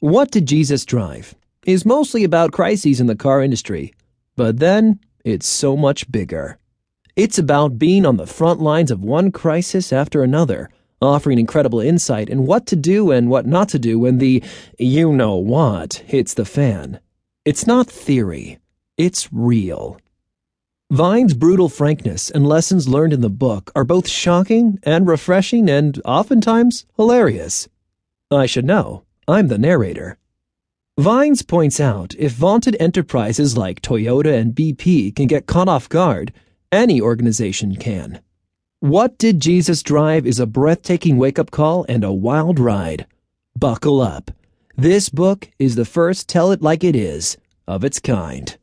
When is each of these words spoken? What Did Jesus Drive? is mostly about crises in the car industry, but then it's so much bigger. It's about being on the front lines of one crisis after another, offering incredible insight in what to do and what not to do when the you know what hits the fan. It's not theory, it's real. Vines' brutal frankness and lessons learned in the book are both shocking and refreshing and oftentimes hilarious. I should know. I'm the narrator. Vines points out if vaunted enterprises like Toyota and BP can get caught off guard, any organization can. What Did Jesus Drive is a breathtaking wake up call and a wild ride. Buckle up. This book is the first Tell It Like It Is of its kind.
What 0.00 0.30
Did 0.30 0.46
Jesus 0.46 0.86
Drive? 0.86 1.34
is 1.66 1.84
mostly 1.84 2.24
about 2.24 2.52
crises 2.52 3.00
in 3.00 3.06
the 3.06 3.14
car 3.14 3.42
industry, 3.42 3.92
but 4.34 4.58
then 4.58 4.98
it's 5.26 5.46
so 5.46 5.76
much 5.76 6.10
bigger. 6.10 6.56
It's 7.16 7.38
about 7.38 7.78
being 7.78 8.06
on 8.06 8.16
the 8.16 8.26
front 8.26 8.60
lines 8.62 8.90
of 8.90 9.04
one 9.04 9.30
crisis 9.30 9.92
after 9.92 10.22
another, 10.22 10.70
offering 11.02 11.38
incredible 11.38 11.80
insight 11.80 12.30
in 12.30 12.46
what 12.46 12.66
to 12.68 12.76
do 12.76 13.10
and 13.10 13.28
what 13.28 13.44
not 13.44 13.68
to 13.68 13.78
do 13.78 13.98
when 13.98 14.16
the 14.16 14.42
you 14.78 15.12
know 15.12 15.36
what 15.36 16.02
hits 16.06 16.32
the 16.32 16.46
fan. 16.46 16.98
It's 17.44 17.66
not 17.66 17.86
theory, 17.86 18.58
it's 18.96 19.30
real. 19.30 20.00
Vines' 20.90 21.34
brutal 21.34 21.68
frankness 21.68 22.30
and 22.30 22.46
lessons 22.46 22.88
learned 22.88 23.12
in 23.12 23.20
the 23.20 23.28
book 23.28 23.70
are 23.74 23.84
both 23.84 24.08
shocking 24.08 24.78
and 24.82 25.06
refreshing 25.06 25.68
and 25.68 26.00
oftentimes 26.06 26.86
hilarious. 26.96 27.68
I 28.30 28.46
should 28.46 28.64
know. 28.64 29.04
I'm 29.30 29.46
the 29.46 29.58
narrator. 29.58 30.18
Vines 30.98 31.42
points 31.42 31.78
out 31.78 32.16
if 32.18 32.32
vaunted 32.32 32.76
enterprises 32.80 33.56
like 33.56 33.80
Toyota 33.80 34.36
and 34.36 34.56
BP 34.56 35.14
can 35.14 35.28
get 35.28 35.46
caught 35.46 35.68
off 35.68 35.88
guard, 35.88 36.32
any 36.72 37.00
organization 37.00 37.76
can. 37.76 38.20
What 38.80 39.18
Did 39.18 39.38
Jesus 39.38 39.84
Drive 39.84 40.26
is 40.26 40.40
a 40.40 40.46
breathtaking 40.46 41.16
wake 41.16 41.38
up 41.38 41.52
call 41.52 41.86
and 41.88 42.02
a 42.02 42.12
wild 42.12 42.58
ride. 42.58 43.06
Buckle 43.56 44.00
up. 44.00 44.32
This 44.76 45.08
book 45.08 45.48
is 45.60 45.76
the 45.76 45.84
first 45.84 46.28
Tell 46.28 46.50
It 46.50 46.60
Like 46.60 46.82
It 46.82 46.96
Is 46.96 47.36
of 47.68 47.84
its 47.84 48.00
kind. 48.00 48.58